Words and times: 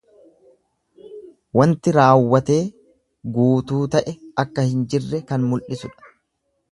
Wanti 1.59 1.91
raawwate 1.97 2.57
guutuu 3.35 3.81
ta'e 3.97 4.15
akka 4.45 4.65
hin 4.71 4.81
jirre 4.95 5.21
kan 5.33 5.47
mul'isudha. 5.53 6.15